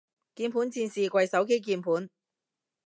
[0.33, 2.09] 鍵盤戰士跪手機鍵盤